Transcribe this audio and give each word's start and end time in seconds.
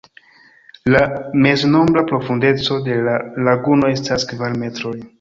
La 0.93 1.01
meznombra 1.43 2.03
profundeco 2.13 2.81
de 2.91 2.99
la 3.11 3.19
laguno 3.49 3.95
estas 3.99 4.31
kvar 4.35 4.63
metroj. 4.67 5.01